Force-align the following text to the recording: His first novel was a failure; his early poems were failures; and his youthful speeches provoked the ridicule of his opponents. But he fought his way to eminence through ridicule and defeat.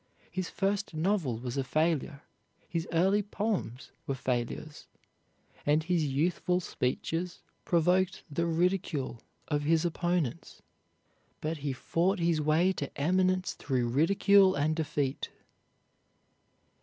His 0.31 0.49
first 0.49 0.95
novel 0.95 1.37
was 1.37 1.57
a 1.57 1.63
failure; 1.63 2.23
his 2.67 2.87
early 2.91 3.21
poems 3.21 3.91
were 4.07 4.15
failures; 4.15 4.87
and 5.63 5.83
his 5.83 6.05
youthful 6.07 6.59
speeches 6.59 7.43
provoked 7.65 8.23
the 8.27 8.47
ridicule 8.47 9.21
of 9.47 9.61
his 9.61 9.85
opponents. 9.85 10.63
But 11.39 11.57
he 11.57 11.71
fought 11.71 12.17
his 12.17 12.41
way 12.41 12.73
to 12.73 12.89
eminence 12.99 13.53
through 13.53 13.89
ridicule 13.89 14.55
and 14.55 14.75
defeat. 14.75 15.29